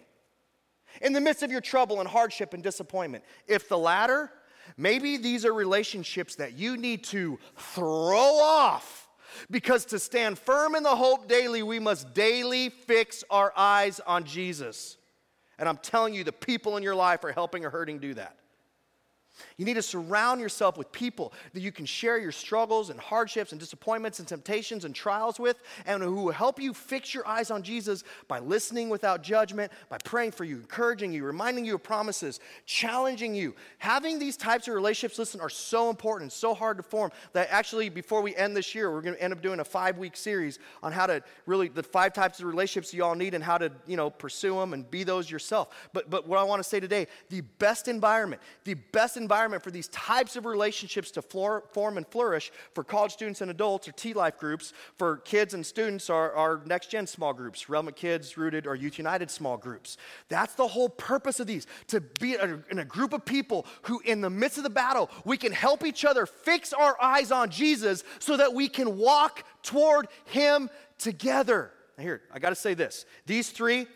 [1.00, 3.24] In the midst of your trouble and hardship and disappointment?
[3.46, 4.30] If the latter,
[4.76, 9.08] maybe these are relationships that you need to throw off
[9.50, 14.24] because to stand firm in the hope daily, we must daily fix our eyes on
[14.24, 14.96] Jesus.
[15.58, 18.36] And I'm telling you, the people in your life are helping or hurting do that.
[19.56, 23.52] You need to surround yourself with people that you can share your struggles and hardships
[23.52, 27.50] and disappointments and temptations and trials with, and who will help you fix your eyes
[27.50, 31.82] on Jesus by listening without judgment, by praying for you, encouraging you, reminding you of
[31.82, 33.54] promises, challenging you.
[33.78, 37.88] Having these types of relationships, listen, are so important, so hard to form that actually,
[37.88, 40.58] before we end this year, we're going to end up doing a five week series
[40.82, 43.70] on how to really, the five types of relationships you all need and how to,
[43.86, 45.88] you know, pursue them and be those yourself.
[45.92, 49.62] But, but what I want to say today, the best environment, the best environment environment
[49.62, 53.92] for these types of relationships to form and flourish for college students and adults or
[53.92, 58.38] T Life groups, for kids and students are our next gen small groups, Relevant Kids,
[58.38, 59.98] Rooted, or Youth United small groups.
[60.30, 62.38] That's the whole purpose of these to be
[62.70, 65.84] in a group of people who, in the midst of the battle, we can help
[65.84, 71.70] each other fix our eyes on Jesus so that we can walk toward Him together.
[71.98, 73.04] Now, here, I got to say this.
[73.26, 73.86] These three,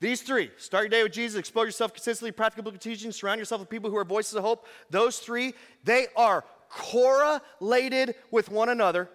[0.00, 3.60] these three start your day with Jesus, expose yourself consistently, practical biblical teaching, surround yourself
[3.60, 4.66] with people who are voices of hope.
[4.88, 9.10] Those three, they are correlated with one another,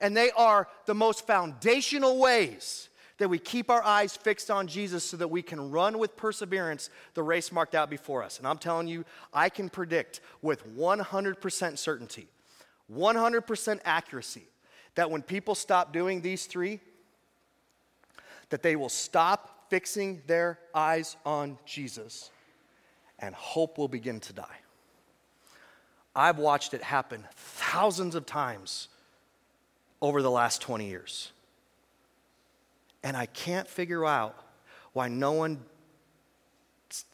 [0.00, 2.88] and they are the most foundational ways
[3.18, 6.88] that we keep our eyes fixed on Jesus so that we can run with perseverance
[7.14, 8.38] the race marked out before us.
[8.38, 12.28] And I'm telling you, I can predict with 100% certainty,
[12.92, 14.44] 100% accuracy,
[14.94, 16.78] that when people stop doing these three,
[18.50, 22.30] that they will stop fixing their eyes on Jesus
[23.18, 24.58] and hope will begin to die.
[26.14, 28.88] I've watched it happen thousands of times
[30.00, 31.32] over the last 20 years.
[33.02, 34.36] And I can't figure out
[34.92, 35.60] why no one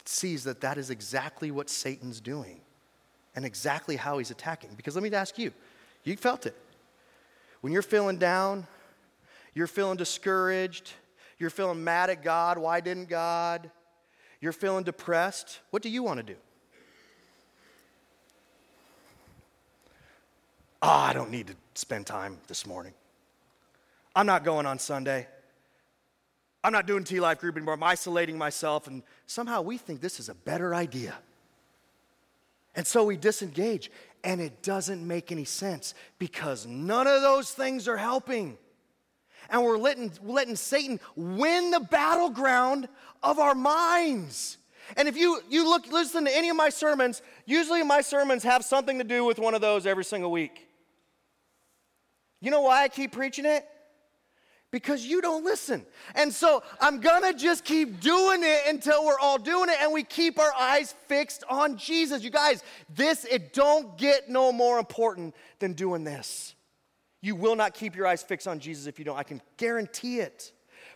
[0.05, 2.61] sees that that is exactly what Satan's doing
[3.35, 4.71] and exactly how he's attacking.
[4.75, 5.51] Because let me ask you,
[6.03, 6.55] you felt it.
[7.61, 8.65] When you're feeling down,
[9.53, 10.93] you're feeling discouraged,
[11.37, 13.69] you're feeling mad at God, why didn't God?
[14.41, 16.35] You're feeling depressed, what do you want to do?
[20.81, 22.93] Oh, I don't need to spend time this morning.
[24.15, 25.27] I'm not going on Sunday.
[26.63, 27.73] I'm not doing T Life group anymore.
[27.73, 28.87] I'm isolating myself.
[28.87, 31.15] And somehow we think this is a better idea.
[32.75, 33.91] And so we disengage.
[34.23, 38.57] And it doesn't make any sense because none of those things are helping.
[39.49, 42.87] And we're letting, letting Satan win the battleground
[43.23, 44.57] of our minds.
[44.97, 48.63] And if you, you look, listen to any of my sermons, usually my sermons have
[48.63, 50.67] something to do with one of those every single week.
[52.41, 53.65] You know why I keep preaching it?
[54.75, 55.85] because you don't listen.
[56.15, 60.03] And so I'm gonna just keep doing it until we're all doing it and we
[60.03, 62.23] keep our eyes fixed on Jesus.
[62.23, 62.61] You guys,
[62.93, 66.54] this, it don't get no more important than doing this.
[67.25, 69.17] You will not keep your eyes fixed on Jesus if you don't.
[69.17, 70.51] I can guarantee it.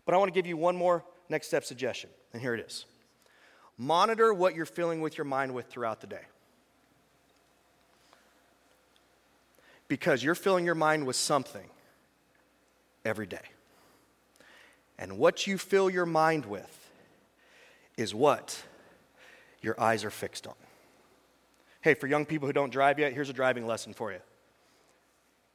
[0.05, 2.85] But I wanna give you one more next step suggestion, and here it is
[3.79, 6.21] monitor what you're filling with your mind with throughout the day.
[9.87, 11.67] Because you're filling your mind with something
[13.03, 13.41] every day.
[14.99, 16.91] And what you fill your mind with
[17.97, 18.61] is what
[19.61, 20.53] your eyes are fixed on.
[21.81, 24.19] Hey, for young people who don't drive yet, here's a driving lesson for you.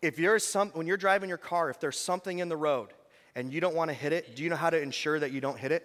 [0.05, 2.91] If you're some, when you're driving your car, if there's something in the road
[3.35, 5.41] and you don't want to hit it, do you know how to ensure that you
[5.41, 5.83] don't hit it?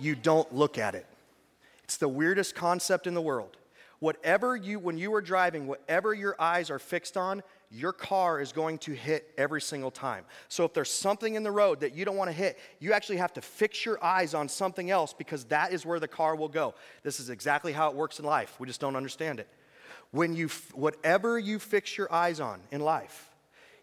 [0.00, 1.06] You don't look at it.
[1.84, 3.56] It's the weirdest concept in the world.
[4.00, 7.40] Whatever you, when you are driving, whatever your eyes are fixed on,
[7.70, 10.24] your car is going to hit every single time.
[10.48, 13.18] So if there's something in the road that you don't want to hit, you actually
[13.18, 16.48] have to fix your eyes on something else because that is where the car will
[16.48, 16.74] go.
[17.04, 18.56] This is exactly how it works in life.
[18.58, 19.48] We just don't understand it.
[20.10, 23.30] When you whatever you fix your eyes on in life,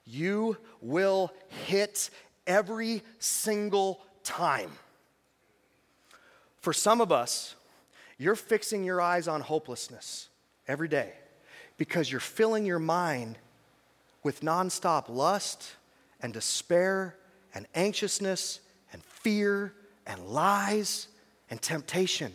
[0.05, 1.31] you will
[1.65, 2.09] hit
[2.47, 4.71] every single time.
[6.59, 7.55] For some of us,
[8.17, 10.29] you're fixing your eyes on hopelessness
[10.67, 11.13] every day
[11.77, 13.37] because you're filling your mind
[14.23, 15.75] with nonstop lust
[16.21, 17.17] and despair
[17.53, 18.61] and anxiousness
[18.93, 19.73] and fear
[20.07, 21.07] and lies
[21.49, 22.33] and temptation.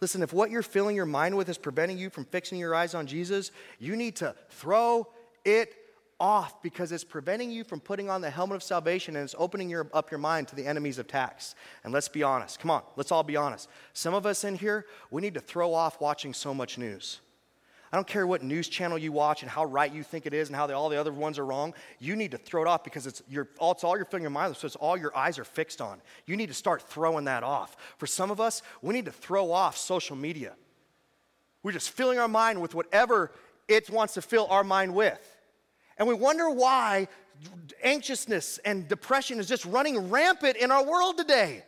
[0.00, 2.94] Listen, if what you're filling your mind with is preventing you from fixing your eyes
[2.94, 5.08] on Jesus, you need to throw
[5.44, 5.74] it
[6.20, 9.70] off because it's preventing you from putting on the helmet of salvation and it's opening
[9.70, 11.54] your, up your mind to the enemies of tax.
[11.84, 12.58] And let's be honest.
[12.58, 13.68] Come on, let's all be honest.
[13.92, 17.20] Some of us in here, we need to throw off watching so much news.
[17.90, 20.48] I don't care what news channel you watch and how right you think it is
[20.48, 21.72] and how the, all the other ones are wrong.
[21.98, 24.30] You need to throw it off because it's, your, all, it's all you're filling your
[24.30, 26.02] mind with, so it's all your eyes are fixed on.
[26.26, 27.76] You need to start throwing that off.
[27.96, 30.54] For some of us, we need to throw off social media.
[31.62, 33.32] We're just filling our mind with whatever
[33.68, 35.36] it wants to fill our mind with.
[35.96, 37.08] And we wonder why
[37.82, 41.64] anxiousness and depression is just running rampant in our world today.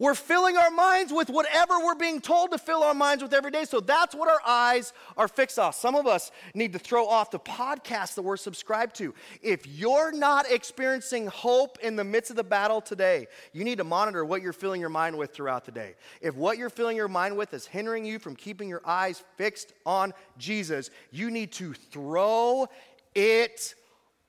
[0.00, 3.50] We're filling our minds with whatever we're being told to fill our minds with every
[3.50, 3.66] day.
[3.66, 5.74] So that's what our eyes are fixed on.
[5.74, 9.14] Some of us need to throw off the podcast that we're subscribed to.
[9.42, 13.84] If you're not experiencing hope in the midst of the battle today, you need to
[13.84, 15.96] monitor what you're filling your mind with throughout the day.
[16.22, 19.74] If what you're filling your mind with is hindering you from keeping your eyes fixed
[19.84, 22.68] on Jesus, you need to throw
[23.14, 23.74] it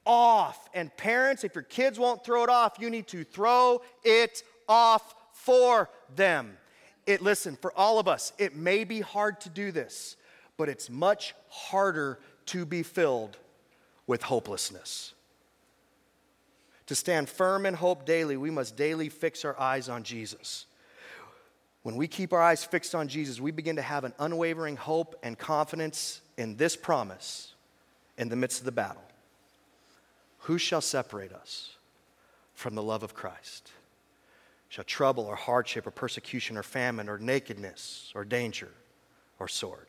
[0.06, 0.68] off.
[0.74, 5.16] And parents, if your kids won't throw it off, you need to throw it off
[5.44, 6.58] for them.
[7.08, 10.16] It listen, for all of us, it may be hard to do this,
[10.58, 13.38] but it's much harder to be filled
[14.06, 15.14] with hopelessness.
[16.88, 20.66] To stand firm in hope daily, we must daily fix our eyes on Jesus.
[21.84, 25.16] When we keep our eyes fixed on Jesus, we begin to have an unwavering hope
[25.24, 27.56] and confidence in this promise
[28.18, 29.04] in the midst of the battle.
[30.40, 31.76] Who shall separate us
[32.54, 33.72] from the love of Christ?
[34.72, 38.70] Shall trouble or hardship or persecution or famine or nakedness or danger
[39.38, 39.88] or sword.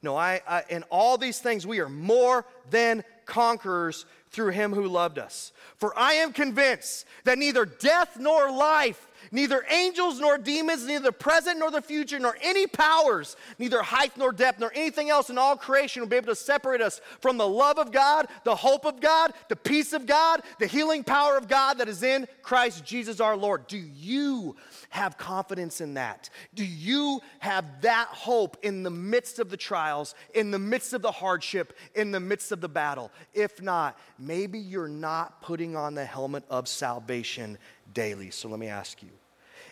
[0.00, 4.88] No, I, I, in all these things we are more than conquerors through him who
[4.88, 5.52] loved us.
[5.76, 11.12] For I am convinced that neither death nor life, neither angels nor demons, neither the
[11.12, 15.38] present nor the future, nor any powers, neither height nor depth, nor anything else in
[15.38, 18.84] all creation will be able to separate us from the love of God, the hope
[18.84, 22.84] of God, the peace of God, the healing power of God that is in Christ
[22.84, 23.66] Jesus our Lord.
[23.66, 24.56] Do you
[24.90, 26.30] have confidence in that?
[26.54, 31.02] Do you have that hope in the midst of the trials, in the midst of
[31.02, 33.10] the hardship, in the midst of the battle?
[33.34, 37.58] If not, maybe you're not putting on the helmet of salvation
[37.92, 38.30] daily.
[38.30, 39.10] So let me ask you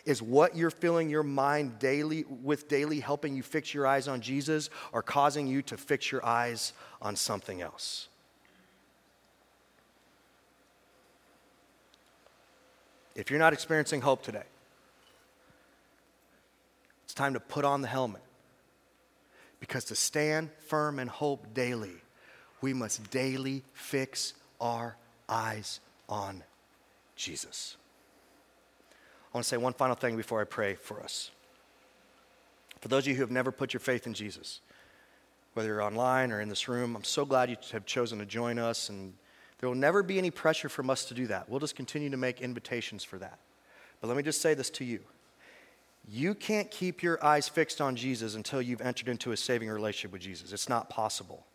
[0.05, 4.21] is what you're filling your mind daily with daily helping you fix your eyes on
[4.21, 8.07] Jesus or causing you to fix your eyes on something else?
[13.15, 14.43] If you're not experiencing hope today,
[17.05, 18.21] it's time to put on the helmet.
[19.59, 21.95] Because to stand firm in hope daily,
[22.61, 24.97] we must daily fix our
[25.27, 26.43] eyes on
[27.15, 27.77] Jesus.
[29.35, 31.29] I want to say one final thing before I pray for us.
[32.79, 34.61] For those of you who have never put your faith in Jesus,
[35.55, 38.57] whether you're online or in this room, I'm so glad you have chosen to join
[38.57, 39.13] us, and
[39.59, 41.49] there will never be any pressure from us to do that.
[41.49, 43.37] We'll just continue to make invitations for that.
[43.99, 45.01] But let me just say this to you
[46.07, 50.13] you can't keep your eyes fixed on Jesus until you've entered into a saving relationship
[50.13, 50.53] with Jesus.
[50.53, 51.45] It's not possible.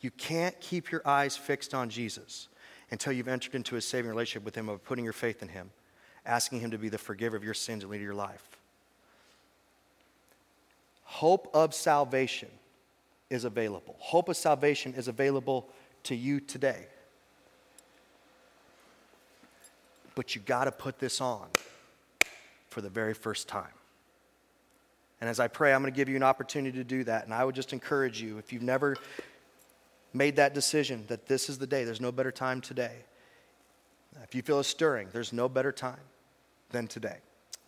[0.00, 2.46] You can't keep your eyes fixed on Jesus
[2.92, 5.72] until you've entered into a saving relationship with Him of putting your faith in Him
[6.26, 8.42] asking Him to be the forgiver of your sins and lead your life.
[11.04, 12.48] Hope of salvation
[13.30, 13.96] is available.
[13.98, 15.68] Hope of salvation is available
[16.04, 16.86] to you today.
[20.14, 21.46] But you got to put this on
[22.68, 23.72] for the very first time.
[25.20, 27.24] And as I pray, I'm going to give you an opportunity to do that.
[27.24, 28.96] And I would just encourage you, if you've never
[30.12, 32.96] made that decision, that this is the day, there's no better time today.
[34.22, 36.00] If you feel a stirring, there's no better time
[36.70, 37.18] than today.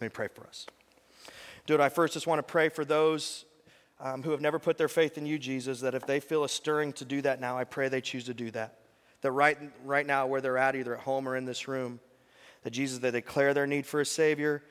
[0.01, 0.67] Let me pray for us.
[1.67, 3.45] Dude, I first just want to pray for those
[4.01, 6.49] um, who have never put their faith in you, Jesus, that if they feel a
[6.49, 8.79] stirring to do that now, I pray they choose to do that.
[9.23, 11.99] That right, right now, where they're at, either at home or in this room,
[12.63, 14.63] that Jesus, they declare their need for a Savior,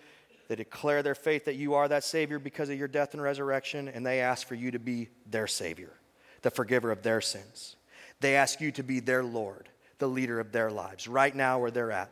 [0.47, 3.89] they declare their faith that you are that Savior because of your death and resurrection,
[3.89, 5.91] and they ask for you to be their Savior,
[6.41, 7.75] the forgiver of their sins.
[8.21, 9.67] They ask you to be their Lord,
[9.99, 12.11] the leader of their lives, right now where they're at.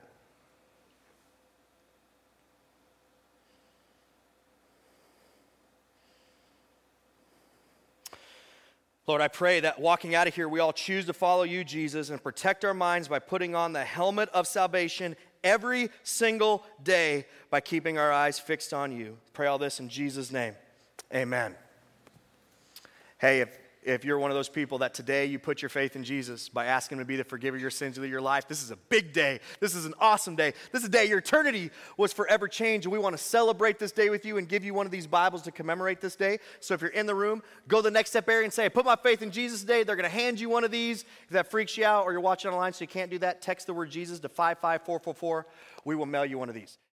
[9.08, 12.10] Lord, I pray that walking out of here, we all choose to follow you, Jesus,
[12.10, 17.62] and protect our minds by putting on the helmet of salvation every single day by
[17.62, 19.18] keeping our eyes fixed on you.
[19.34, 20.56] Pray all this in Jesus' name.
[21.14, 21.56] Amen.
[23.20, 23.56] Hey, if
[23.86, 26.66] if you're one of those people that today you put your faith in Jesus by
[26.66, 28.76] asking Him to be the forgiver of your sins of your life, this is a
[28.76, 29.40] big day.
[29.60, 30.54] This is an awesome day.
[30.72, 32.86] This is a day your eternity was forever changed.
[32.86, 35.06] And we want to celebrate this day with you and give you one of these
[35.06, 36.40] Bibles to commemorate this day.
[36.60, 38.70] So if you're in the room, go to the next step area and say, I
[38.70, 39.84] put my faith in Jesus today.
[39.84, 41.04] They're going to hand you one of these.
[41.26, 43.68] If that freaks you out or you're watching online so you can't do that, text
[43.68, 45.46] the word Jesus to 55444.
[45.86, 46.80] We will mail you one of these.